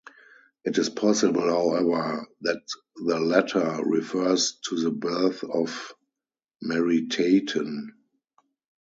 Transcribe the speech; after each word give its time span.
It 0.65 0.79
is 0.79 0.89
possible, 0.89 1.41
however, 1.47 2.27
that 2.41 2.59
the 2.95 3.19
letter 3.19 3.83
refers 3.85 4.57
to 4.67 4.81
the 4.81 4.89
birth 4.89 5.43
of 5.43 5.93
Meritaten. 6.63 7.89